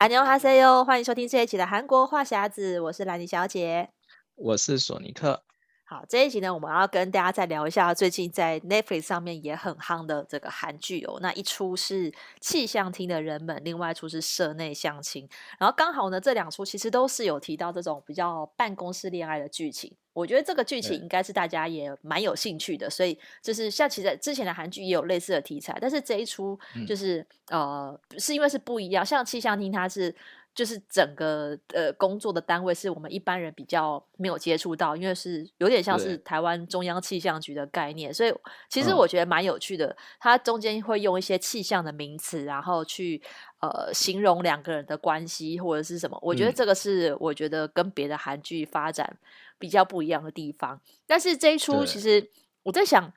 [0.00, 3.88] 안녕하세요，欢迎收听这一期的韩国话匣子，我是兰妮小姐，
[4.34, 5.42] 我是索尼克。
[5.88, 11.18] 好，这一集呢，我们要跟大家再聊一下最近在 Netflix 上面也很夯的这个韩剧哦。
[11.22, 15.28] 那一出是气象厅的人们，另外一出是社内相亲。
[15.58, 19.96] 然后刚好呢，这两出其实都是有提到这种比较办公室恋爱的剧情。
[20.13, 29.05] 我觉得这个剧情应该是大家也蛮有兴趣的，所以就是像其实之前的韩剧也有类似的题材，但是这一出就是、嗯、呃，是因为是不一样。
[29.05, 30.13] 像气象厅，它是
[30.53, 38.33] 就是整个呃工作的单位是我们一般人比较没有接触到，因为是有点像是台湾中央气象局的概念，所以
[38.69, 39.87] 其实我觉得蛮有趣的。
[39.87, 43.21] 嗯、它中间会用一些气象的名词，然后去
[43.61, 46.19] 呃形容两个人的关系或者是什么。
[46.21, 49.17] 我觉得这个是我觉得跟别的韩剧发展
[49.61, 52.31] 比较不一样的地方，但是这一出其实
[52.63, 53.13] 我在想，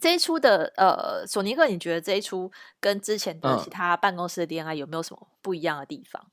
[0.00, 6.26] 这一出的呃，索尼克，你觉得这一出跟之前的其他办公室的恋爱有没有什么不一样的地方？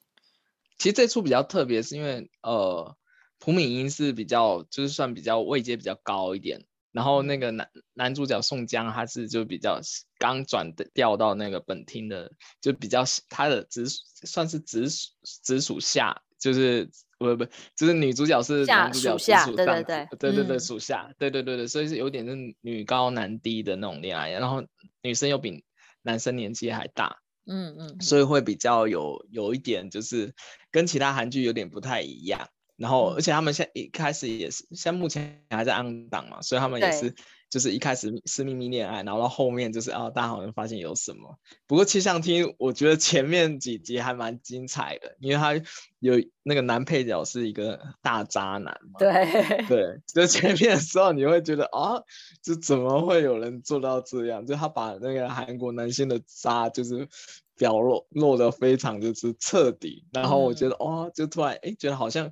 [0.80, 2.98] 其实这出比较特别，是因为呃，
[3.38, 9.80] 朴敏英是比较就是算比较位阶比较高一点，然后那个男男主角宋江他是就比较
[10.18, 15.08] 刚转的调到那个本厅的，就比较他的直算是直属
[15.44, 16.90] 直属下，就是。
[17.26, 24.64] 不不，就是女主角是男主角下，属对对对，对对对属下，对对对对，所以是有点是女高男低的那种恋爱，然后
[25.02, 25.64] 女生又比
[26.02, 30.34] 男生年纪还大，嗯嗯，所以会比较有有一点就是
[30.72, 37.16] 跟其他韩剧有点不太一样，然后而且他们现在一开始也是，像目前还在 on 档嘛，所以他们也是。
[37.50, 41.38] 就是一开始是秘密恋爱，然后到后面就是啊，大家好像发现有什么。
[41.68, 45.54] 不过气象厅，我觉得前面几集还蛮精彩的，因为他
[46.00, 49.00] 有那个男配角是一个大渣男嘛。
[49.00, 52.02] 对对，就前面的时候你会觉得啊，
[52.44, 54.46] 就怎么会有人做到这样？
[54.46, 57.08] 就他把那个韩国男性的渣就是
[57.56, 62.32] 表露露的非常就是彻底，然后我觉得哦、嗯，就突然哎，觉得好像。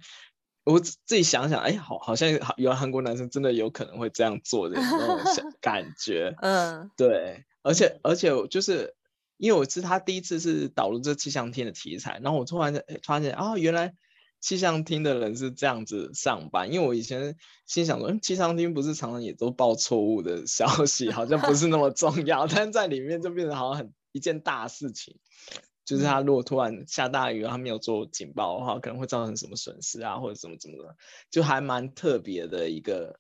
[0.66, 6.34] 我自己想想，哎，好，好像有韩国男生真的有可能会这样做的那种 感觉。
[6.41, 8.96] 嗯，对，而且而且就是
[9.38, 13.94] 因为我是他第一次是导入这气象厅的题材，然后我突然发现啊，原来
[14.40, 16.72] 气象厅的人是这样子上班。
[16.72, 17.35] 因为我以前
[17.66, 25.18] 心想说，嗯，气象厅不是常常也都报错误的消息，好像不是那么重要， 但在里面就变得好像很一件大事情。
[25.85, 30.95] 就是他如果突然下大雨，他没有做警报的话，可能会造成什么损失啊，或者怎么怎么的，
[31.29, 33.19] 就还蛮特别的一个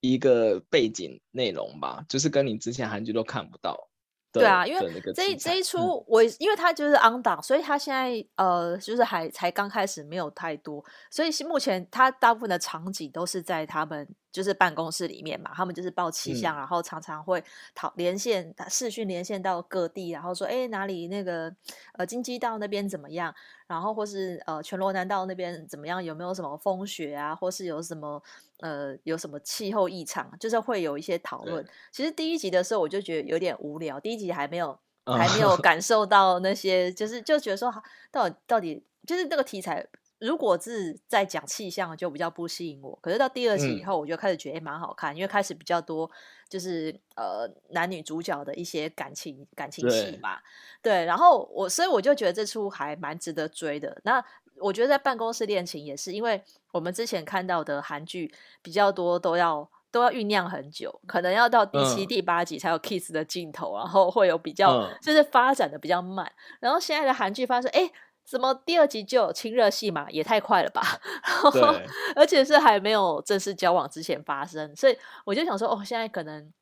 [0.00, 3.88] 一个背景内容吧，就是跟你之前韩剧都看不到。
[4.32, 17.44] 对啊，因为这一这一出我因为他就是 on 档，所以他现在呃就是还才刚开始，没有太多，所以目前他大部分的场景都是在他们就是办公室里面嘛，他们就是报气象，嗯，然后常常会
[17.74, 21.54] 讨连线视讯连线到各地，然后说哎哪里那个
[21.92, 23.32] 呃金鸡道那边怎么样，
[23.66, 28.22] 然后或是呃全罗南道那边怎么样，有没有什么风雪啊，或是有什么。
[28.58, 31.66] 呃，有什么气候异常，就是会有一些讨论。
[31.90, 37.74] 其实第一集的时候我就觉得有点无聊，第一集还没有还没有 感受到那些，就是就觉得说，
[38.12, 39.84] 到底到底就是那个题材，
[40.22, 42.96] 如果是在讲气象，就比较不吸引我。
[43.02, 46.08] 可是到第二集以后，我就开始觉得蛮好看，因为开始比较多
[46.48, 50.38] 就是呃男女主角的一些感情感情戏嘛。
[50.80, 54.00] 对，然后我所以我就觉得这出还蛮值得追的。
[54.04, 54.24] 那
[54.58, 56.40] 我觉得在办公室恋情也是，因为
[56.70, 58.32] 我们之前看到的韩剧
[58.62, 66.30] 比较多，都要都要酝酿很久，可能要到第七、嗯、第八集才有 kiss 的镜头，然后会有比较、嗯、就是发展的比较慢。
[66.60, 67.90] 然后现在的韩剧发现，哎，
[68.24, 70.06] 怎么第二集就有亲热戏嘛？
[70.10, 70.82] 也太快了吧！
[71.52, 76.52] 对，而且是还没有正式交往之前发生，所以我就想说，哦，现在可能。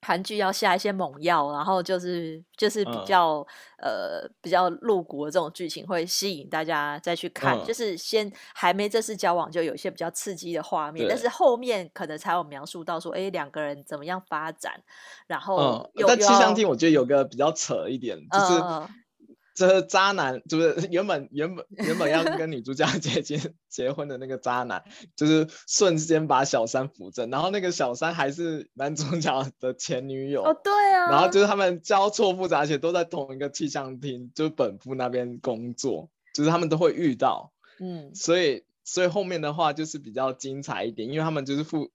[0.00, 3.44] 韩剧要下一些猛药，然后就是就是比较、
[3.78, 3.90] 嗯、
[4.22, 14.80] 呃比较露骨的这种剧情会吸引大家再去看，嗯、就是先还没正式交往就有一些比较刺激的画面，但是后面可能才有描述到说，哎，两个人怎么样发展，
[15.26, 18.62] 然后、嗯、但气象厅我觉得有个比较扯一点，就是。
[19.58, 24.84] 嗯这渣男就是原本原本原本要跟女主角结结结婚的那个渣男，
[25.16, 30.44] 就是瞬间把小三扶正，然后那个小三还是男主角的前女友。
[30.44, 31.10] 哦，对啊。
[31.10, 37.52] 然后就是他们交错复杂，而且都在同一个气象厅，就是本部那边工作，就是他们都会遇到。
[37.80, 38.14] 嗯。
[38.14, 41.90] 所以所以后面的话就是比较精彩一点，因为他们就是负，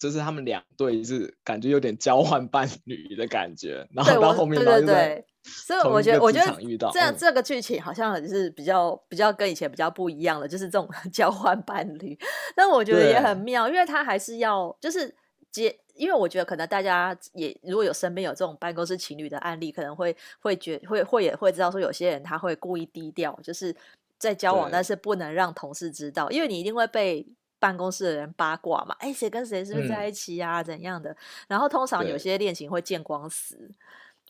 [0.00, 4.56] 就是他们两对是感觉有点交换伴侣的感觉，然后到后面。
[4.56, 12.18] 对对对所以我觉得，我觉得这样这个剧情好像是比较比较跟以前比较不一样了，就是这种 交换伴侣。
[12.54, 15.14] 但我觉得也很妙，因为他还是要就是
[15.50, 23.74] 接，因为我觉得可能大家也如果有身边有这种办公室情侣的案例，可能会会觉会会也会知道说，有些人他会故意低调，就是
[24.18, 27.26] 在交往，但是不能让同事知道，因为你一定会被
[27.60, 28.96] 办公室的人八卦嘛。
[28.98, 30.60] 哎，谁跟谁是不是在一起啊？
[30.60, 31.16] 嗯、怎样的？
[31.46, 33.70] 然后通常有些恋情会见光死，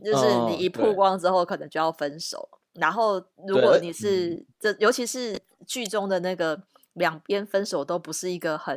[0.04, 2.46] 就是你一曝光之后，可能就要分手。
[2.74, 6.60] 然后如果你是这，尤其是剧中的那个。
[6.94, 8.74] 两边分手都不是一个很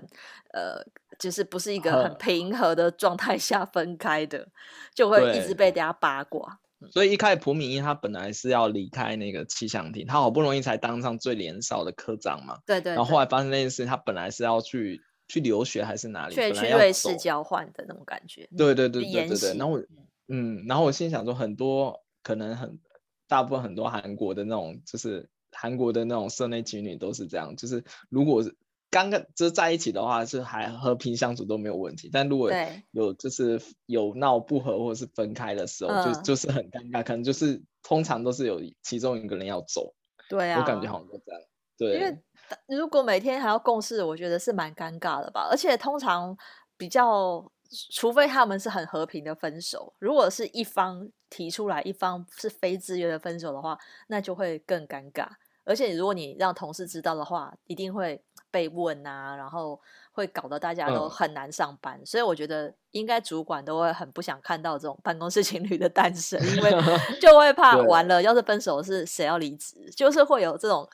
[0.53, 0.79] 呃，
[1.17, 4.47] 就是不是一个很平和的状态下分开的，
[4.93, 6.59] 就会一直被大家八卦。
[6.91, 12.59] 所以一开始朴敏英他本来是要离开那个气象厅，他好不容易才当上最年少的科长嘛。
[12.65, 12.95] 对，对对。
[12.95, 16.35] 然后后来发生那件事，他本来是要去去留学还是哪里？
[16.35, 18.47] 去去瑞士交换的那种感觉。
[18.57, 19.57] 对对对对对对。
[19.57, 19.83] 然后我
[20.27, 22.79] 嗯，然后我心想说，很多可能很
[23.27, 25.29] 大部分很多韩国的那种就是。
[25.55, 28.43] 韩国的那种社内情侣都是这样，就是如果
[28.93, 32.11] 刚刚就是在一起的话，是还和平相处都没有问题。
[32.13, 32.51] 但如果
[32.91, 39.95] 有就是有闹不和或者是分开的时候，就就是很尴尬，可能就是通常都是有其中一个人要走。
[40.29, 41.41] 对啊，我感觉好像都这样。
[41.75, 45.47] 对，因为如果每天还要共事，我觉得是蛮尴尬的吧。
[45.49, 46.37] 而且通常
[46.77, 47.51] 比较，
[47.91, 53.75] 除非他们是很和平的分手，如果是一方提出来，一方是非自愿的分手的话，
[54.07, 55.27] 那就会更尴尬。
[55.65, 58.21] 而且如果你让同事知道的话，一定会
[58.53, 61.99] 被问啊，然后会搞得大家都很难上班。
[61.99, 66.71] 嗯、所以我觉得应该主管都会很不想看到这种办公室情侣的诞生，因为
[67.19, 70.87] 就会怕完了，要是分手是谁要离职，就是会有这种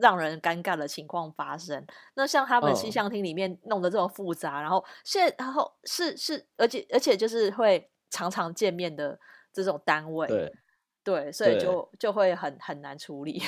[0.00, 1.86] 让人尴尬的情况发生。
[2.14, 9.18] 那像他们气象厅里面弄得这么复杂，然后现然后是是，而且而且就是会常常见面的
[9.52, 10.26] 这种单位。
[10.26, 10.52] 对。
[11.06, 13.40] 对，所以就就会很很难处理。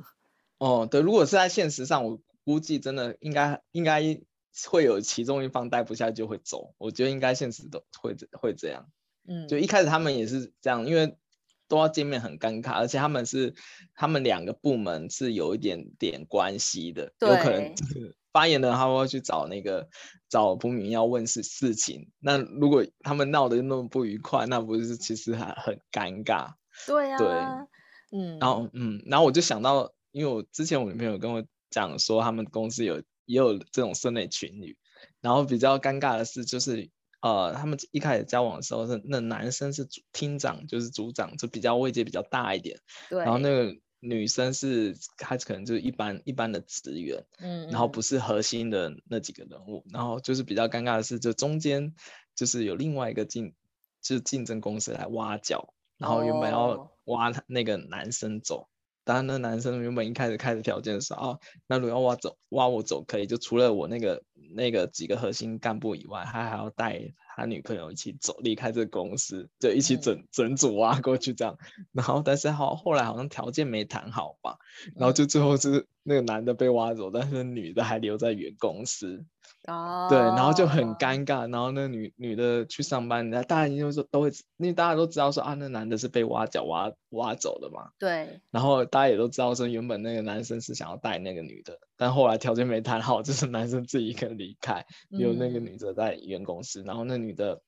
[0.56, 4.02] 哦，对，如果是在现实上，我估计真的应该应该
[4.68, 6.74] 会有其中一方待不下就会走。
[6.78, 8.90] 我觉得应该现实都会会这样。
[9.26, 11.16] 嗯，就一开始他们也是这样，因为
[11.68, 13.54] 都要见面很尴尬，而且他们是
[13.94, 17.74] 他们两个部门是有一点点关系的，对有可能
[18.32, 19.88] 发言的他们会去找那个
[20.28, 22.10] 找朴敏要问事事情。
[22.18, 26.54] 那如果他们闹得那么不愉快，那不是其实还很尴尬。
[26.86, 34.76] 对呀、啊，对，嗯，然后嗯，然后我就想到，因为我之前我女朋友跟我讲说，他们公司有也有这种社内情侣，
[35.20, 36.88] 然后比较尴尬的是，就是
[37.20, 42.78] 呃，他们一开始交往的时候是那男生是厅长，就是组长，就比较位阶比较大一点，
[43.10, 51.94] 对，然后那个女生是她可能就是一般一般的职员，嗯，然后不是核心的那几个人物，然后就是比较尴尬的是，就中间
[52.36, 53.54] 就是有另外一个竞
[54.00, 55.72] 就是竞争公司来挖角。
[55.98, 58.66] 然后原本要挖他那个男生走，oh.
[59.04, 64.22] 当然那男生原本一开始开的条件是啊，那如果要挖走挖我走可以，就除了我那个
[64.54, 67.00] 那个几个核心干部以外，他还要带
[67.34, 71.56] 他女朋友一起走离开这个公司，就一起整、嗯、整组挖过去这样。
[71.92, 74.58] 然后但是好后来好像条件没谈好吧，
[74.94, 79.24] 然后就最后是那个男的被挖走，但是女的还留在原公司。
[79.68, 80.10] 哦，oh.
[80.10, 87.90] 对，然后就很尴尬，然后那女女的去上班，那大家因为说都会，因为大家都知道说啊，那男的是被挖角挖挖走的嘛。
[87.98, 88.40] 对。
[88.50, 97.62] 然后大家也都知道说，原本那个男生是想要带那个女的，但后来条件没谈好， 就是男生自己一个人离开，有那个女的在原公司，嗯、然后那女的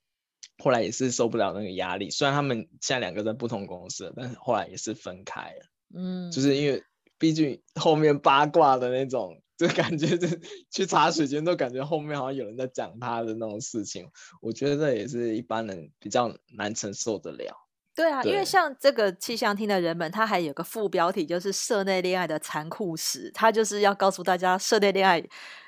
[0.59, 5.67] 后来也是受不了那个压力，虽然他们现在两个在不同公司，但是后来也是分开了。
[5.95, 6.31] 嗯。
[6.33, 6.83] 就是因为
[7.19, 9.41] 毕竟后面八卦的那种。
[9.57, 10.29] 就感觉这
[10.71, 17.55] 去茶水间都感觉后面好像有人在讲他的那种事情，我觉得这也是一般人比较难承受得了。
[17.95, 25.23] 对啊，对因为像这个气象厅的人们，他还有个副标题，就是社内恋爱的残酷史，他就是要告诉大家社内恋爱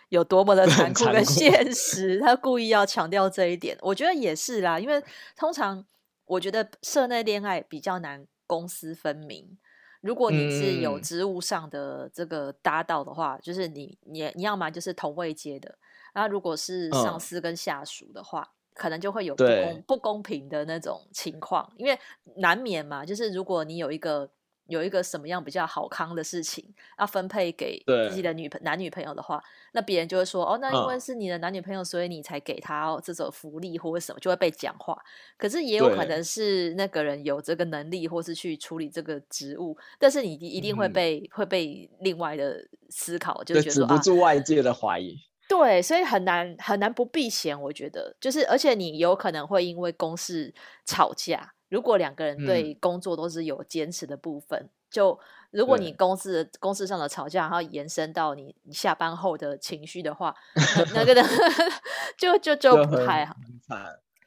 [0.09, 3.78] 有多么的残酷跟现实，他故意要强调这一点。
[3.81, 5.00] 我觉得也是啦，因为
[5.37, 5.87] 通常
[6.25, 9.57] 我觉得社内恋爱比较难公私分明。
[10.06, 15.76] 如果你是有职务上的这个搭档的话，嗯、就是你你你要么就是同位阶的，
[16.14, 21.98] 那如果是上司跟下属的话，嗯、可能就会有不公不公平的那种情况，因为
[22.36, 24.30] 难免嘛，就是如果你有一个。
[24.68, 26.64] 有一个什么样比较好康的事情
[26.99, 29.42] 要分配给自己的女朋男女朋友的话，
[29.73, 34.96] 那别人就会说哦，那因为是你的男女朋友，所以你才给他这种福利或者什么，就会被讲话。
[35.37, 42.58] 可是也有可能是那个人有这个能力，或是去处理这个职务，但是你一定会被、嗯、会被另外的
[42.90, 45.23] 思考，就觉得止不住外界的怀疑、啊。
[45.49, 50.52] 对，所以很难很难不避嫌，我觉得就是，而且你有可能会因为公事
[50.85, 51.52] 吵架。
[51.68, 55.18] 如果两个人对工作都是有坚持的部分，嗯、就
[55.50, 60.35] 如果你公司公司上的吵架，然后延伸到你你下班后的情绪的话，
[60.94, 61.23] 那个的
[62.16, 63.35] 就就就不太好。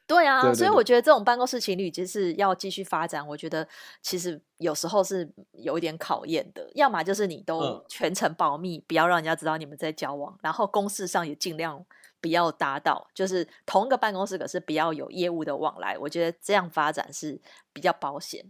[0.06, 3.24] 对啊，对对对，所以我觉得这种办公室情侣就是要继续发展。
[3.24, 3.66] 我觉得
[4.02, 11.86] 其实有时候是有一点考验的，要么就是你都全程保密，嗯、不要让人家知道你们在交往，然后公事上也尽量
[12.20, 15.96] 不要搭到，就是同一个办公室可是不要有业务的往来。
[15.98, 17.40] 我觉得这样发展是
[17.72, 18.44] 比较保险。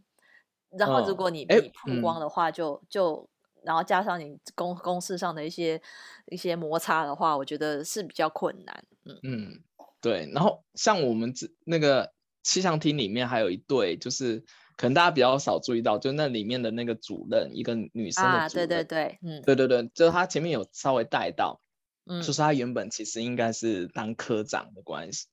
[0.70, 3.30] 然后如果你你曝光的话就，就、嗯、就
[3.64, 5.80] 然后加上你公公事上的一些
[6.26, 8.84] 一些摩擦的话，我觉得是比较困难。
[9.04, 9.64] 嗯嗯。
[10.02, 12.10] 对，然后像我们这那个
[12.42, 14.42] 气象厅里面还有一对，就是
[14.78, 21.60] 可能大家比较少注意到，就那里面的那个主任，一个女生的主任，啊，对对对，嗯，对对对，就是他前面有稍微带到，
[22.06, 25.26] 嗯，就是他原本其实应该是当科长的关系，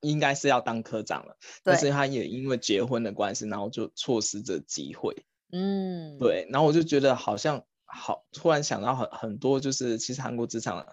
[0.00, 10.86] 应该是要当科长了，但是他也因为结婚的关系，然后就错失这机会，嗯，对，然后我就觉得好像好，突然想到很很多，就是其实韩国职场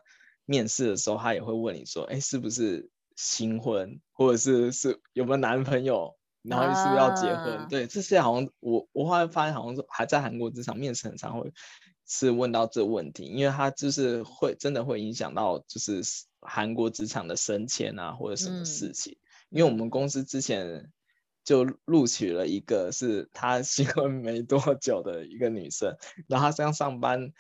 [0.46, 2.90] 面试的时候，他也会问你说，哎，是不是？
[3.18, 7.58] 新婚，或者是是有没有男朋友，然后是不是要结婚？
[7.58, 11.52] 啊、对，这些好像我我后来发现，好像还在韩国职场面试很常会
[12.14, 16.02] 是问到这问题，因为他就是会真的会影响到就是
[16.42, 19.14] 韩国职场的升迁啊，或者什么事情。
[19.14, 20.92] 嗯、因为我们公司之前
[21.46, 25.96] 就录取了一个是她新婚没多久的一个女生，
[26.28, 27.32] 然后她刚上班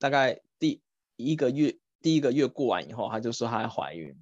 [0.00, 0.82] 大概第
[1.14, 4.16] 一个月第一个月过完以后，她就说她怀孕。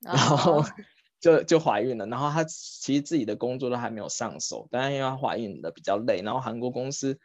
[0.00, 0.62] 然后
[1.18, 7.18] 就就怀孕了，然后她其实自己的工作都还没有上手，但是因为她怀孕的比较累，然后韩国公司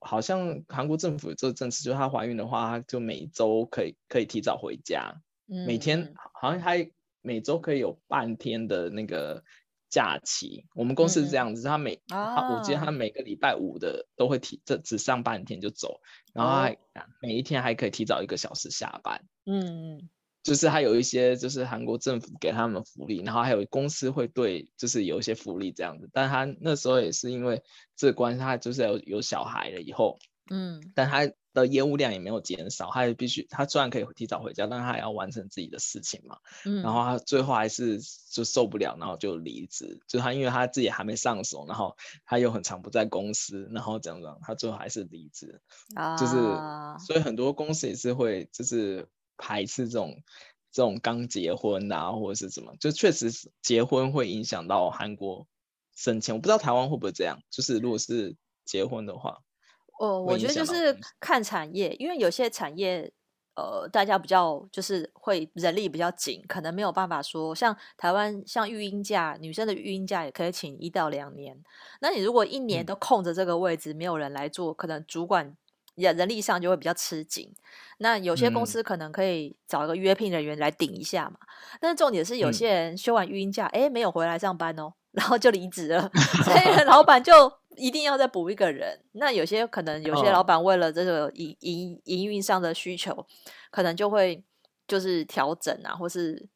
[0.00, 5.14] 好像韩国政府有这个政策，就是她怀孕的话，她就每周可以可以提早回家，
[5.48, 9.42] 嗯、每天好像还每周可以有半天的那个
[9.88, 10.66] 假期。
[10.74, 16.00] 我们公司是这样子，她、嗯、每、啊、我记得她每个礼拜五的都会提，这只上半天就走，
[16.32, 16.78] 然后还、哦、
[17.20, 19.24] 每一天还可以提早一个小时下班。
[19.46, 20.08] 嗯嗯。
[20.42, 26.10] 就是还有一些，就是韩国政府给他们福利，然后还有公司会对，就是有一些福利这样子。
[26.12, 27.62] 但他那时候也是因为
[27.96, 30.18] 这关系，他就是有有小孩了以后，
[30.50, 38.00] 嗯，但他的业务量也没有减少，他也必须，他虽然可以提早回家，但他也要完成自己的事情嘛，嗯，然后他最后还是
[38.32, 40.00] 就受不了，然后就离职。
[40.08, 45.60] 就他因为他自己还没上手，然后他又很长不在公司，然后这样子，他最后还是离职。
[45.94, 46.34] 啊，就是
[47.06, 49.06] 所以很多公司也是会就是。
[49.42, 50.22] 排斥这种
[50.70, 53.28] 这种刚结婚啊，或者是什么，就确实
[53.60, 55.48] 结婚会影响到韩国
[55.96, 56.32] 升迁。
[56.32, 59.36] 我不知道台湾会不会这样，就是如果是结婚的话，
[59.98, 63.12] 哦，我觉得就是看产业，因为有些产业，
[63.56, 71.60] 呃，大家比较就是会人力比较紧，可能没有办法说像台湾像育婴假，女生的育婴假也可以请一到两年。
[72.00, 75.56] 那你如果一年都空着这个位置，嗯、没有人来做，可能主管。
[75.94, 77.52] 人人力上就会比较吃紧，
[77.98, 81.36] 那有些公司可能可以找一个约聘人员来顶一下嘛。
[81.42, 86.10] 嗯、但是重点是，有些人休完育婴假，哎、嗯，没有回来上班哦，然后就离职了，
[86.44, 88.98] 所以老板就一定要再补一个人。
[89.12, 93.26] 那有些可能有些老板为了这个营营营运上的需求，
[93.70, 94.42] 可能就会
[94.88, 96.48] 就是调整啊，或是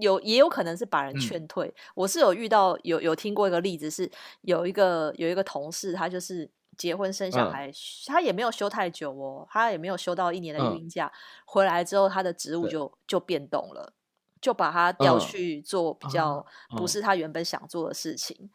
[0.00, 1.68] 有也有可能是把人劝退。
[1.68, 6.50] 嗯、我是有遇到有有听过一个例子，是有一个有一个同事，他就是。
[6.80, 7.74] 结婚生小孩，嗯、
[8.06, 11.04] 他也没有休太久哦，他也没有休到一年的孕假。
[11.04, 11.12] 嗯、
[11.44, 13.92] 回来之后，他的职务就对就变动了，
[14.40, 16.44] 就把他调去做比较
[16.78, 18.34] 不是他原本想做的事情。
[18.40, 18.50] 嗯、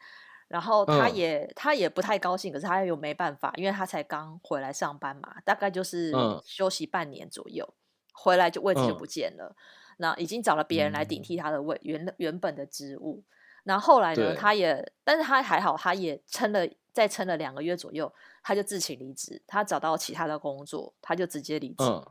[0.48, 6.12] 然后他也、嗯、他也不太高兴，可是他又没办法，因为他才刚回来上班嘛，大概就是
[6.44, 7.78] 休息半年左右，嗯、
[8.12, 9.54] 回来就位置就不见了。
[9.54, 9.62] 嗯、
[9.98, 13.22] 那已经找了别人来顶替他的位、嗯、原原本的职务。
[13.66, 16.66] 然后后来呢，他也，但是他还好，他也撑了。
[16.96, 18.10] 再撑了两个月左右，
[18.42, 19.42] 他就自请离职。
[19.46, 21.84] 他找到其他的工作，他就直接离职。
[21.84, 22.02] 嗯、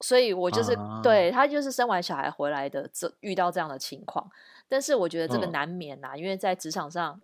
[0.00, 4.30] 所以，我就是、啊、对他就是生完小孩回来的，这遇到这样的情况。
[4.68, 7.20] 但是，我觉得这个难免呐、啊，嗯、因为在职场上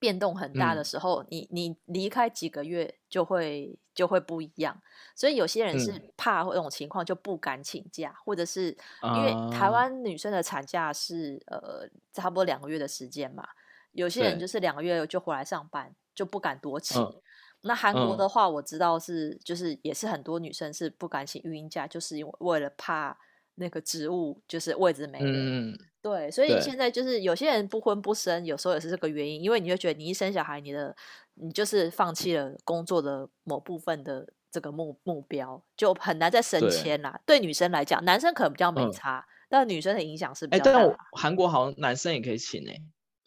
[0.00, 4.76] 变动很大的时候，嗯、你你离开几个月就会就会不一样。
[5.14, 13.46] 所以，有些人是怕这种情况就不敢请假，嗯、或者是因为台湾女生的产假是呃差不多两个月的时间嘛。
[13.92, 17.00] 有些人就是两个月就回来上班，就不敢多请。
[17.00, 17.20] 嗯、
[17.62, 23.16] 那韩国的话，我知道是、嗯、就是也是很多女生是不敢请育婴假，就是因为为了怕
[23.54, 25.30] 那个职务就是位置没了。
[25.32, 30.94] 嗯、对，所以现在就是有些人不婚不生，有时候也是这个原因，因为你会觉得你一生小孩，你的
[31.36, 37.18] 你就是放弃了工作的某部分的这个目目标，就很难再升迁啦。
[37.24, 40.72] 对，对女生来讲，男生可能比较没差，嗯、但女生的影响是比较大。
[40.72, 42.82] 哎、欸，但韩国好像男生也可以请哎、欸。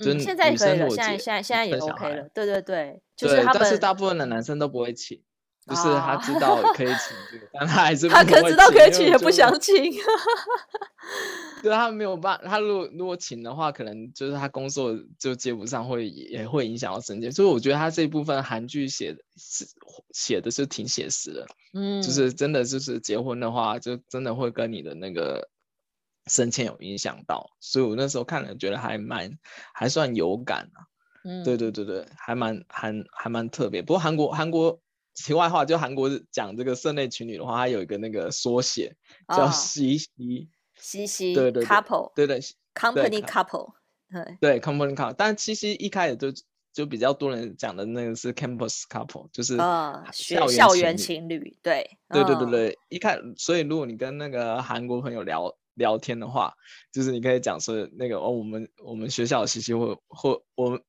[0.06, 5.20] 嗯，现在可以了，现在现在现在也 OK 了，对对对，就是他们，但是大部分的男生都不会请，
[5.68, 9.76] 就是他知道可以请这个，啊、但他还是他可知道可以请也不想请。
[11.62, 17.30] 对，他没有办法，他如果如果请的话，可能就是他工作就接不上，会也会影响到生计。
[17.32, 19.66] 所以我觉得他这一部分韩剧写的是
[20.12, 25.50] 写的是挺写实的，嗯，就是真的就是结婚的话，就真的会跟你的那个。
[26.30, 29.40] 升迁有影响到，所以我那时候看了，觉得还蛮
[29.74, 30.84] 还算有感啊。
[31.24, 33.82] 嗯，对对对对，还蛮还还蛮特别。
[33.82, 34.78] 不过韩国韩国
[35.26, 38.96] 题外话，就韩国讲这个社内情侣的话，它有一个那个缩写
[39.28, 42.40] 叫西西西西，对对 couple，对对
[42.74, 43.74] company couple，
[44.10, 45.16] 对对 company couple。
[45.18, 46.28] 但西西一开始就
[46.72, 49.58] 就比较多人讲的那个是 campus couple，就是
[50.14, 51.58] 学校园情侣。
[51.62, 55.56] 对对对对对，一开所以如果你跟那个韩国朋友聊。
[55.78, 56.56] 聊天的话，
[56.92, 60.82] 就是你可以讲说那个哦，我们我们学校的西西，或或我们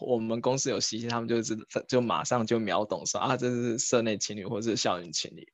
[0.00, 1.56] 我们公司有西西，他们就知
[1.88, 5.46] 就马上就秒懂说啊，这是社内情侣或者是校园情侣。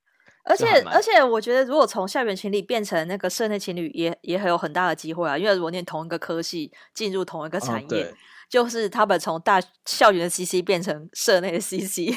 [0.44, 5.36] 而且而且，我觉得如果从校园情侣变成那个社内情侣也，也也很有很大的机会啊。
[5.36, 8.14] 因为如果念同一个科系，进入同一个产业，哦、
[8.48, 12.14] 就是他们从大校园的 CC 变成社内的 CC。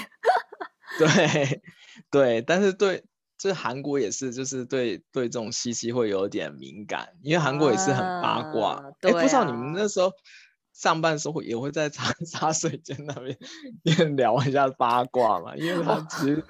[0.98, 1.62] 对
[2.10, 3.04] 对，但是对。
[3.38, 8.76] 这韩国也是，就是对对这种 CC 会有点敏感，因为韩国也是很八卦。
[8.76, 10.12] 哎、啊，不知道你们那时候
[10.82, 13.14] 上班的时候也会在茶 茶水间那
[13.84, 15.56] 边聊一下八卦嘛？
[15.56, 16.44] 因为他其实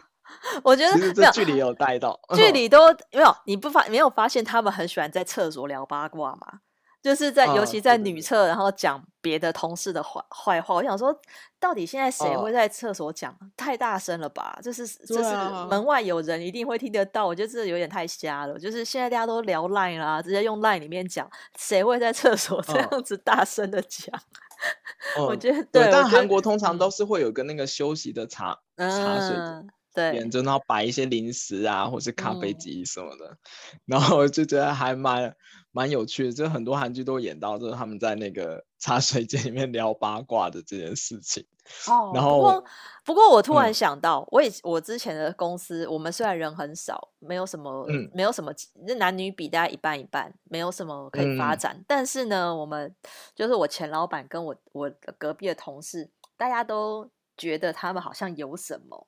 [0.64, 2.78] 我觉得其实这距离有带到，距离都
[3.12, 3.36] 没有。
[3.46, 6.60] 你不发没有发现他们很喜欢在厕所聊八卦吗？
[7.02, 10.76] 就是在，尤其在女厕，然后讲别的同事的坏坏话。
[10.76, 11.12] 我想说，
[11.60, 13.36] 到底现在谁会在厕所讲？
[13.58, 14.60] 太大声了吧？
[14.62, 15.34] 就是就是
[15.68, 17.26] 门外有人一定会听得到。
[17.26, 18.60] 我觉得这有点太瞎了。
[18.60, 21.28] 就是现在大家都聊 Line 啦，直接用 Line 里面讲，
[21.58, 24.22] 谁会在厕所这样子大声的讲？
[25.28, 25.90] 我觉得对。
[25.92, 29.36] 但韩国通常都是会有个那个休息的茶茶水
[29.94, 33.36] 对，就然后摆一些零食啊，或是咖啡机什么的，
[33.86, 35.36] 然后就觉得还蛮。
[35.72, 41.46] 蛮有趣的，就很多韩剧都演到，就是他们在那个茶水间里面聊八卦的这件事情。
[41.88, 42.66] 哦，然后不过，
[43.06, 48.52] 不过我突然想到，嗯、我以我之前的公司，我们虽然人很少，没有什么，嗯、没有什么，
[48.86, 51.76] 那男女比大概一半一半，没有什么可以发展。
[51.78, 52.94] 嗯、但是呢，我们
[53.34, 59.08] 就是我前老板跟我我隔壁的同事，大家都觉得他们好像有什么，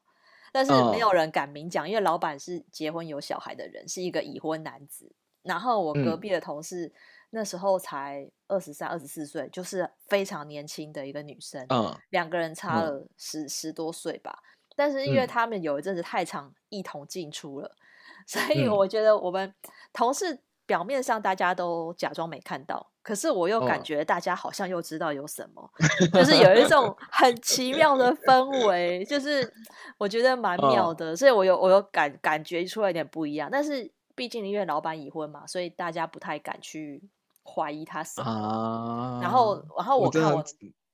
[0.53, 5.11] 但是没有人敢明讲，嗯、因为老板是结婚有小孩的人，是一个已婚男子。
[5.43, 6.91] 然后我隔壁的同事、嗯、
[7.31, 11.65] 那时候才二十三、二十四岁，就是非常年轻的一个女生。
[11.69, 14.39] 嗯，两个人差了十、嗯、十多岁吧。
[14.75, 19.53] 但是因为他们有一阵子太常一同进出了， 嗯、所以我觉得我们
[19.91, 29.53] 同事表面上大家都假装没看到，可是我又感觉大家好像又知道有什么，嗯、就是有一种 很奇妙的氛围，就是
[29.97, 31.11] 我觉得蛮妙的。
[31.11, 33.91] 嗯、所以我有我有感感觉出来一点不一样，但是。
[34.15, 37.01] 毕竟因为老板已婚嘛，所以大家不太敢去
[37.43, 38.29] 怀疑他什么。
[38.29, 40.45] 啊、然后，然后我看我，我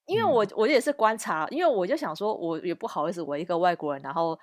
[0.05, 4.39] 因为我我也是观察，嗯、因为我就想说，我也不好意思，我一个外国人，然后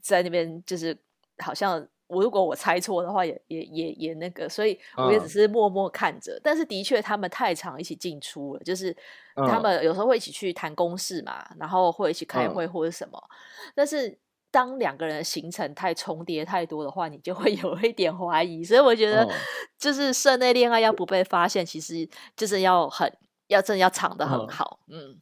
[0.00, 0.96] 在那边就是
[1.38, 6.32] 好像我如果我猜错的话也，也也也也那个，所以我也只是默默看着。
[6.36, 8.96] 嗯、但是的确，他们太常一起进出了，就是
[9.34, 14.18] 他们有时候会一起去谈公事嘛，然后会一起开会或者什么，嗯、但是。
[14.50, 18.64] 当两个人的行程太重叠太多的话，你就会 有一点怀疑。
[18.64, 19.28] 所以我觉得，
[19.78, 23.12] 就是社内恋爱要不被发现，其实就是要很
[23.48, 24.80] 要真的要藏得很好。
[24.88, 25.20] 嗯，嗯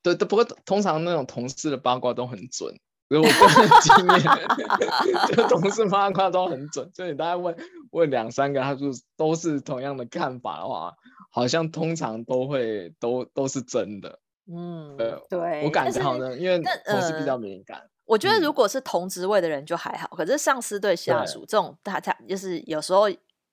[0.02, 2.72] 对，不过通常那种同事的八卦都很准，
[3.08, 6.88] 所以我个人经验， 就同事八卦都很准。
[6.94, 7.56] 所以你大概问
[7.90, 8.86] 问两三个，他就
[9.16, 10.94] 都是同样的看法的话，
[11.30, 14.20] 好像通常都会都都是真的。
[14.46, 17.82] 嗯，对，对我感觉好像因为同事比较敏感。
[18.12, 23.08] 我觉得如果是同职位的人就还好，嗯、可是上司对下属这种，他他就是有时候，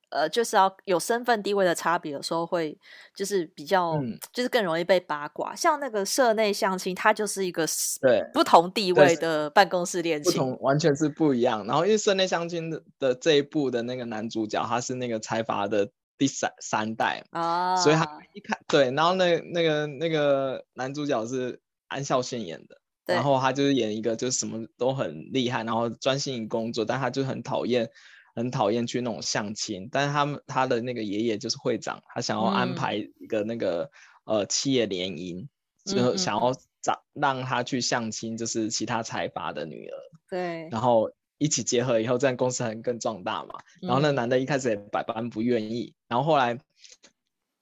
[0.09, 2.77] 呃，就是要有身份地位的差别，有时候会
[3.15, 5.55] 就是比较，嗯、就是更容易被八卦。
[5.55, 7.65] 像那个社内相亲，他就是一个
[8.01, 11.65] 对不同地位的办公室恋情，不同完全是不一样。
[11.65, 22.75] 然后因为社内相亲的的这一部的那个男主角，他是那个财阀的第三三代啊，所以他一看对，然后那那个那个男主角是安孝燮演的。
[23.13, 27.89] 然后他就是演一个，就是什么都很厉害，然后专心于工作，但他就很讨厌，
[28.35, 29.89] 很讨厌去那种相亲。
[29.91, 33.89] 但是他们他的那个爷爷就是会长，他想要安排一个那个、
[34.25, 35.47] 嗯、呃企业联姻，
[35.85, 39.97] 就想要找让他去相亲，就是其他财阀的女儿。
[40.29, 40.69] 对。
[40.69, 43.55] 然后一起结合以后，这样公司还更壮大嘛。
[43.81, 46.59] 然后那男的一开始也百般不愿意，然后后来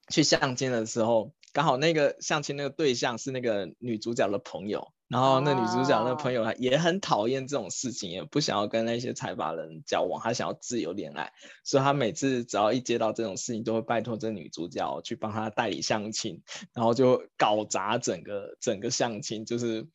[0.10, 4.92] 去相亲的时候，刚好那个相亲那个对象是那个女主角的朋友。
[5.10, 11.32] 然后那女主角那朋友也很讨厌这种事情，也不想要跟那些财阀人交往，她想要自由恋爱，
[11.64, 16.42] 所以她每次只要一接到这种事情，都会拜托这女主角去帮她代理相亲，
[16.74, 19.88] 然后就搞砸整个整个相亲，就是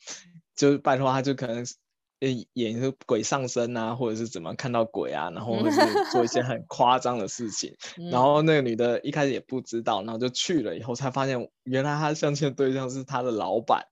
[0.57, 1.67] 就是拜托她，就可能
[2.21, 7.75] 演演一个鬼上身啊，或者是怎么看到鬼啊，然后或者是 做一些很夸张的事情，
[8.11, 13.85] 然后那个女的一开始也不知道，然后就去了以后才发现，原来她相亲的对象是她的老板。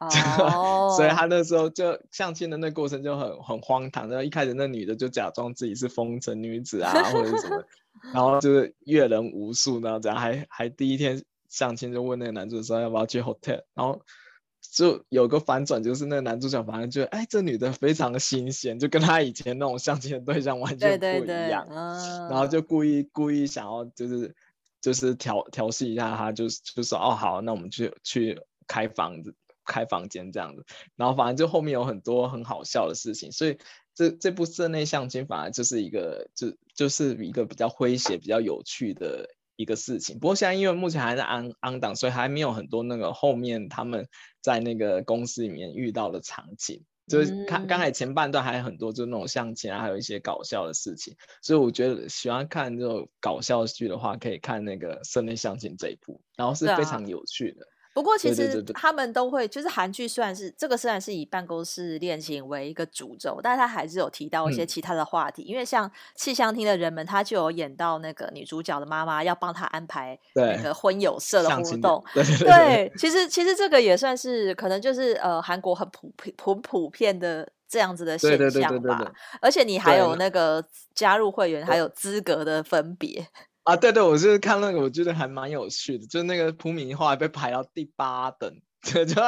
[0.00, 0.90] Oh.
[0.96, 4.08] 所以他那时候就相亲的那过程就很很荒唐。
[4.08, 7.64] 然后一开始那女的就假装自己是风尘女子啊， 或者什么，
[8.12, 14.00] 然后就是阅人无数，然后这样还还第一天相亲就问那个男主说要不要去 hotel，然后
[14.72, 22.30] 就有个反转，就是那个男主角反正觉得哎这女的非常的新鲜，就跟他以前那种相亲的对象完全不一样，对对对 uh.
[22.30, 24.34] 然后就故意故意想要就是
[24.80, 29.34] 就是调调戏一下他，就就说哦好，那我们去去开房子。
[29.66, 30.64] 开房间这样子，
[30.96, 33.58] 然后反正就后面有很多很好笑的事情，所以
[33.94, 40.18] 这这部室内相亲反而就是一个就就是一个比较诙谐、比较有趣的一个事情。
[40.18, 44.08] 不过现在因为目前还在 on on 档，所以还没有很多那个后面他们
[44.40, 46.84] 在那个公司里面遇到的场景。
[47.08, 51.14] 就是看刚才前半段还有很多就那种相亲啊，还有一些搞笑的事情。
[51.40, 57.64] 所以我觉得喜欢看这种搞笑剧的话，可以看那个室内相亲这一部，然后是非常有趣的。
[57.96, 65.42] 不过其实他们都会，就是韩剧虽然是这个虽然是以办公室恋情为一个主轴，但是他还是有提到一些其他的话题。
[65.44, 72.04] 嗯、因为像气象厅的人们，他就有演到那个女主角的妈妈要帮她安排那个婚友社的活动。
[72.12, 79.10] 对， 对，对，对，其实其实这个也算是可能就是呃韩国很普遍很普遍的这样子的现象吧。
[79.40, 80.62] 而且你还有那个
[80.94, 83.26] 加入会员还有资格的分别。
[83.66, 89.20] 啊，对对，我就是看那个，我觉得还蛮有趣的，就是那个朴敏后来被排到第八等，就就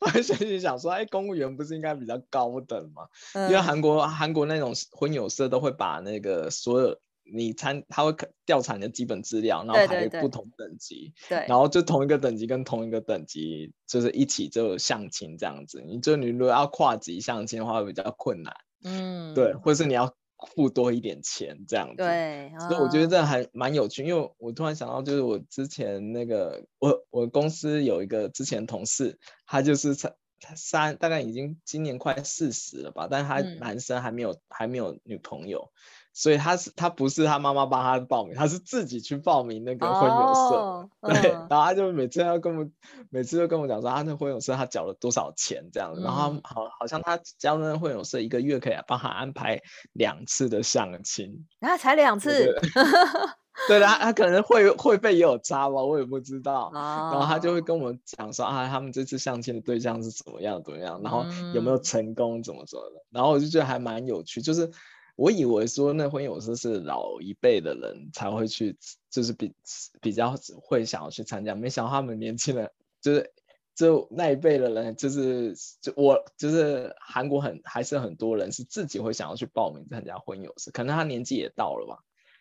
[0.00, 3.08] 我心里想说，哎，公务员不是应该比较高等吗？
[3.32, 18.54] 嗯、因为韩国韩国那种婚友社都会把那个所有你参，他会调查你的基本资料，然后排不同等级，对，对，对，然后就同一个等级跟同一个等级就是一起就相亲这样子，你就你如果要跨级相亲的话会比较困难，
[18.84, 20.14] 嗯，对，或者是你要。
[20.54, 24.04] 付多一点钱这样子，对，所以我觉得这还蛮有趣。
[24.04, 30.14] 因为我突然想到，就是我之前那个，我我公司有一个之前同事，他就是三
[30.54, 35.70] 三，大概已经今年快四十了吧，但是他男生还没有、嗯、还没有女朋友。
[36.18, 42.66] 所以他是他不是他妈妈帮他报名，他是自己去报名那个婚友社，oh, 对，嗯、然后他就每次要跟我
[43.10, 49.60] 每次都跟我讲说，他那婚友社他缴了多少钱这样子，嗯、然后好好像他交那个婚友社一个月可以帮他安排
[49.92, 52.58] 两次的相亲，然后，才两次，
[53.68, 56.74] 对的，他他可能会会费也有差吧，我也不知道，oh.
[56.74, 64.70] 然后他就会跟我们讲说啊，他们这次相亲的对象是怎么样怎么样，然后有没有成功怎么怎么的，然后我就觉得还蛮有趣，就是。
[65.16, 68.76] 我以为说那婚友社是老一辈的人才会去，
[69.10, 69.54] 就是比
[70.02, 73.32] 比较会想要去参加，没想到他们年轻人就是
[73.74, 81.98] 就那一辈的人，就是就我就是韩国很还是很多人是自己会想要去报名参加婚友社，可能他年纪也到了吧。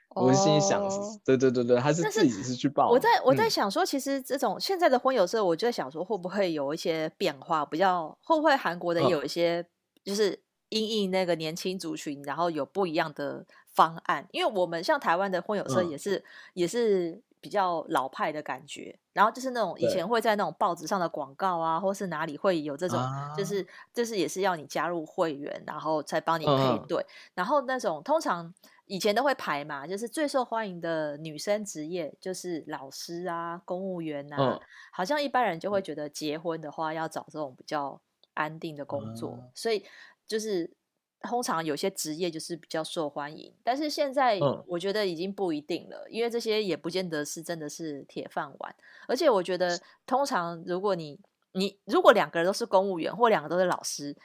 [0.09, 2.89] 我心里想，哦、对对对对，他是自己是去报。
[2.89, 9.65] 我在我在想说，其实这种现在的婚友社，我就在想说会不会有一些变化，比较会不会韩国的有一些
[10.03, 10.44] 就是。
[10.75, 14.27] 因应那个年轻族群，然后有不一样的方案。
[14.31, 16.23] 因为我们像台湾的婚友社也是、嗯、
[16.55, 27.01] 也是比较老派的感觉，然后就是那种以前会在那种报纸上的广告啊，或是哪里会有这种，啊、就是就是也是要你加入会员，然后才帮你配对。
[27.01, 28.53] 嗯、然后那种通常
[28.85, 34.59] 以前都会排嘛，就是最受欢迎的女生职业就是老师啊、公务员啊，嗯、
[34.91, 38.01] 好像一般人就会觉得结婚的话要找这种比较
[38.33, 39.85] 安定的工作，嗯、所以。
[40.27, 40.75] 就是
[41.21, 48.75] 通常有些职业就是比较受欢迎，但是现在我觉得已经不一定了，嗯、因为这些也不见得是真的是铁饭碗。
[49.07, 51.19] 而且我觉得，通常如果你
[51.53, 54.15] 你如果两个人都是公务员或两个都是老师，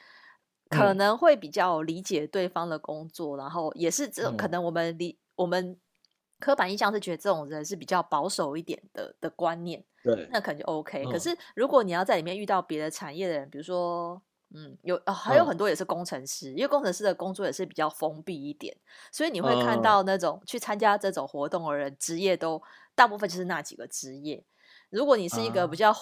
[0.69, 5.79] 可能会比较理解对方的工作，嗯、然后也是这种可能我们理、嗯、我们
[6.39, 11.03] 刻板印象是觉得这种人是比较保守一点的的观念，对，那可能就 OK。
[11.05, 14.21] 嗯、可是如果你要在里面遇到别的产业的人，比如说。
[14.53, 18.75] 嗯，有还有很多也是工程师，嗯、因为工程师的工作也是比较封闭一点，
[19.11, 22.61] 所以你会看到那种去参加这种活动的人，职业都
[22.93, 24.43] 大部分就是那几个职业。
[24.89, 25.95] 如果你是一个比较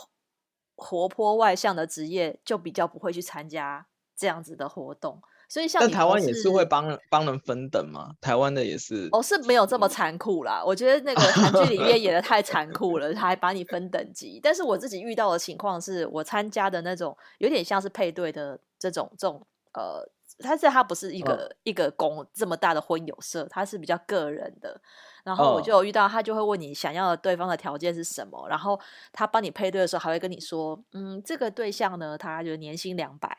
[0.76, 3.86] 活泼外向的职业，就比较不会去参加
[4.16, 5.22] 这样子的活动。
[5.50, 8.12] 所以像但台湾也是会帮帮人分等吗？
[8.22, 10.64] 台湾的也是哦，是没有这么残酷啦。
[10.64, 14.40] 我觉得那个韩剧里面演的太残酷了，他 还把你分等级。
[14.42, 20.08] 但是我自己遇到的情况是我参加的那种有点像是配对的这种这种呃，
[20.44, 24.80] 但是它不是一个、哦、一个公这么大的婚友社，它是比较个人的。
[25.24, 28.80] 然后我就有遇到，他就会问你想要的对方的条件是什么，哦、然后
[29.12, 33.38] 他帮你配对的时候还会跟你说，嗯，这个对象呢，他就年薪两百，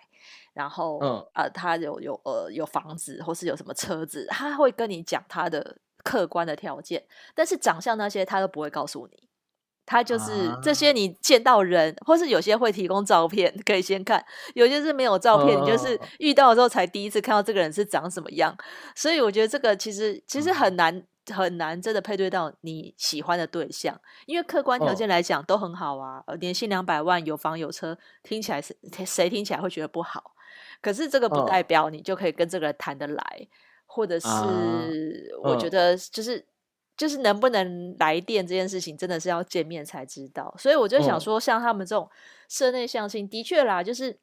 [0.53, 9.29] 然后、嗯、呃，他有有呃有房子或是有什么车子，他会跟你讲他的客观的条件，但是长相那些他都不会告诉你，
[9.87, 18.57] 他就是这些你见到人，啊、或是有些会提供照片可以先看，有些是没有照片，哦、你就是遇到的时候才第一次看到这个人是长什么样，
[18.95, 21.05] 所以我觉得这个其实其实很难。
[21.27, 30.33] 嗯很难真的配对到你喜欢的对象，因为客观条件来讲都很好啊，年薪两百万，有房有车，听起来是谁听起来会觉得不好？
[30.81, 33.47] 可是这个不代表你就可以跟这个人谈得来，哦、
[33.87, 36.43] 或者是我觉得就是、哦、
[36.97, 40.53] 就是能不能来电这件事情，真的是要见面才知道。
[40.59, 42.11] 所以我就想说，像他们这种
[42.49, 44.19] 社内相亲，的确啦，就是。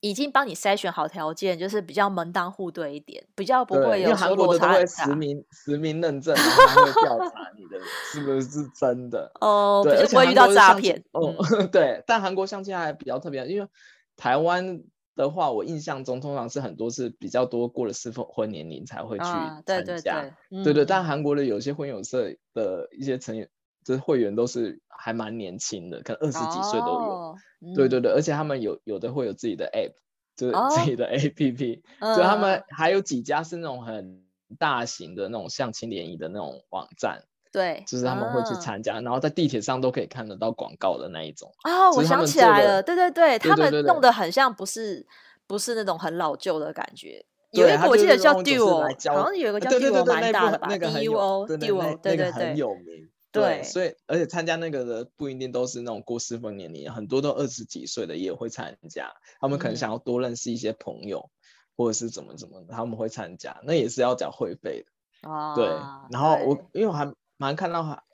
[0.00, 4.86] 已经帮你筛选好条件，就是比较门当户对一点，比较不会有韩国的都会。
[4.86, 7.78] 实名实名认证，然后会调查你的
[8.12, 11.34] 是不是真的哦，对，不会遇到诈骗哦。
[11.58, 13.68] 嗯、 对，但韩国相亲还比较特别，因为
[14.16, 14.82] 台湾
[15.16, 20.12] 的话，我印象中通常是很多是比较多过了适婚年龄才会去参加，啊、对对对，
[20.50, 20.84] 嗯、对对。
[20.84, 23.48] 但韩国的有些婚友社的一些成员，
[23.84, 27.36] 就是会员都是还蛮年轻的，可能二十几岁都有。
[27.74, 29.92] 对对对，而且他们有有的会有自己的 app，
[30.36, 34.22] 就是自己的 app，哦、 所以他们还有几家是那种很
[34.58, 37.24] 大型的那种相亲联谊的那种网站。
[37.52, 41.52] 对，就是他们会去参加，嗯、然后在地铁上都可以看得到广告的那一种。
[41.64, 45.04] 哦，我想起来了，对对对，他们弄得很像不是
[45.48, 47.26] 不是那种很老旧的感觉。
[47.50, 53.10] 有一个我记得叫 Duo，好像有一个叫 Duo 蛮大的吧，Duo，Duo，对对对，很有名。
[53.32, 59.12] 对，所以而且参加那个的不一定都是那种过适婚年龄，很多都二十几岁的也会参加。
[59.40, 61.36] 他们可能想要多认识一些朋友，嗯、
[61.76, 65.30] 或者是怎么怎么，他们会参加，那也是要缴会费的。
[65.30, 65.66] 哦，对。
[66.10, 68.04] 然后我因为我还蛮看到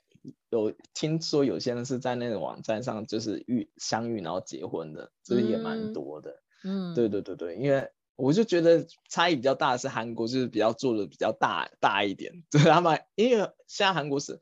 [0.49, 6.41] 有听说有些人是在那个网站上就是遇相遇然后结婚的，这个也蛮多的。
[6.63, 7.89] 嗯，对对对对，因为。
[8.19, 12.33] 我就觉得差异比较大的是韩国，就是比较做的比较大大一点。
[12.49, 14.39] 对他们，因为现在韩国是，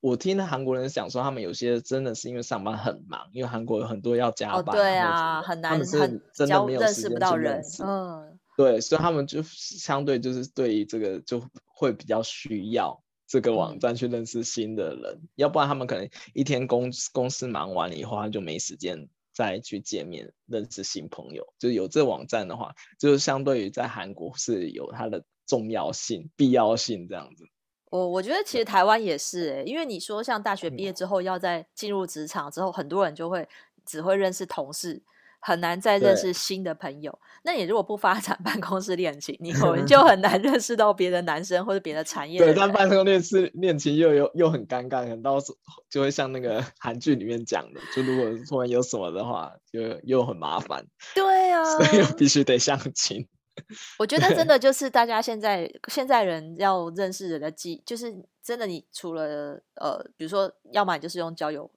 [0.00, 5.98] 我听韩国人讲说，他们有些真的是因为上班很忙，因为韩国有很多要加班，哦、对啊，很难，他们是
[6.32, 7.62] 真的没有时间去认识，不到人。
[7.82, 19.08] 嗯，对，所以他们就相对就是对于这个就会比较需要这个网站去认识新的人，嗯、要不然他们可能一天公公司忙完了以后，他就没时间。
[19.36, 27.44] 再去见面认识新朋友，就有这网站的话，就是相对于在韩国是有它的重要性、必要性这样子。
[27.90, 33.48] 我我觉得其实台湾也是诶、欸，因为你说像大学毕业之后要再进入职场之后，很多人就会
[33.84, 35.02] 只会认识同事。
[35.38, 37.16] 很难再认识新的朋友。
[37.44, 42.46] 那你如果不发展 办公室恋情，你可能就 很难认识到别的男生或者别的产业的。
[42.46, 45.52] 对，但办公室恋情又又又很尴尬，很到时
[45.88, 50.84] 就会像那个 韩剧里面讲的，就如果突然有什么的话，就又很麻烦。
[51.14, 53.28] 对啊，所以必须得相亲。
[53.98, 61.70] 我觉得真的就是大家现在现在人要认识人的机，就是真的，你除了呃，比如说，要么你就是用交友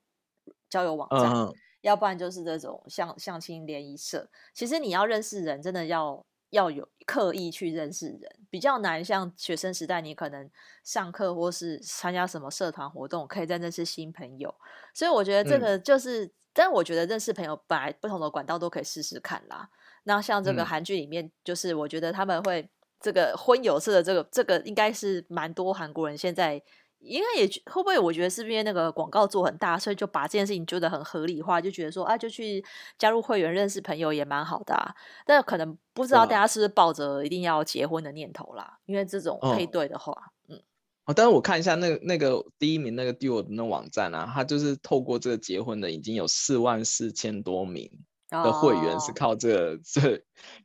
[0.69, 1.31] 交友网站。
[1.33, 9.01] 嗯要不然就是这种相相亲联谊社，其实你要认识人，真的要要有刻意去认识人，比较难。
[9.01, 10.51] 像学生时代，你可能
[10.83, 14.53] 上课或是参加什么社团活动，可以再认识新朋友。
[14.93, 19.69] 所以我觉得这个就是，嗯、但我觉得认识朋友本来不同的管道都可以试试看啦。
[20.03, 26.62] 那像这个韩剧里面，就是我觉得他们会这个婚友社的这个这个，应该是蛮多韩国人现在。
[27.01, 27.97] 应该也会不会？
[27.97, 32.62] 我觉得是因为那个广告做很大，所以就把这件事情觉得很合理化，就觉得说啊，就去
[32.97, 34.93] 加入会员认识朋友也蛮好的啊。
[35.25, 38.79] 但可能不知道大家是不是抱着一定要结婚的念头啦？
[38.85, 40.62] 因为这种配对的话，哦、嗯。
[41.05, 47.89] 哦，但是我看一下那个那个第一名那个 Duo 的那网站啊，他就是透过这个结婚的，已经有四万四千多名
[48.29, 50.17] 的会员是靠这 这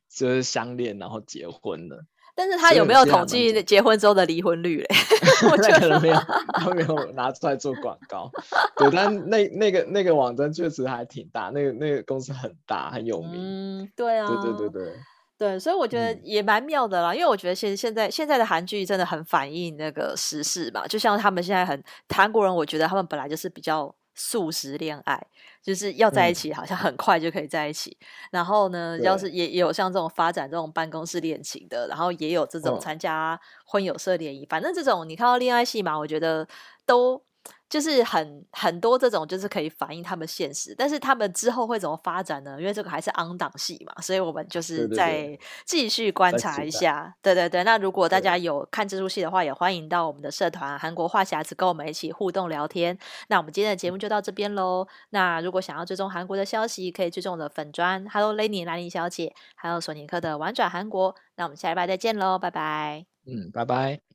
[0.08, 1.98] 就是相恋然后结婚的。
[2.36, 4.88] 但是他有没有统计结婚之后的离婚率嘞？
[5.52, 6.14] 我觉得可能没有，
[6.54, 8.28] 他没有拿出来做广告。
[8.76, 13.34] 对，但那那个那个网站确实还挺大，那个那个公司很大很有名。
[13.36, 14.92] 嗯，对啊，对对对对
[15.38, 17.12] 对，所以我觉得也蛮妙的啦。
[17.12, 25.26] 嗯、因为我觉得现在现在现在的韩剧真的很反映那个时事嘛，就像他们现在很韩国人，我觉得他们本来就是比较速食恋爱，
[25.62, 27.96] 就是要在一起，好像很快就可以在一起。
[28.00, 36.46] 嗯、然后呢，要是也也有像这种发展这种办公室恋情的，然后也有这种参加婚友社联谊，嗯、反正这种你看到恋爱戏嘛，我觉得
[36.86, 37.22] 都。
[37.68, 42.56] 就是很很多这种，就是可以反映他们现实，但是他们之后会怎么发展呢？
[42.60, 47.12] 因为这个还是 on 档戏嘛，所以我们就是再继续观察一下。
[47.20, 52.96] 对对对，那如果大家有看这出戏的话，也欢迎到我们的社团韩国话匣子跟我们一起互动聊天。
[53.28, 54.86] 那我们今天的节目就到这边喽。
[55.10, 61.14] 那如果想要追踪韩国的消息，可以追踪我的粉砖 Hello Lenny 兰妮小姐，还有索尼克的玩转韩国。
[61.36, 63.04] 那我们下礼拜再见喽，拜拜。
[63.26, 64.13] 嗯，拜拜。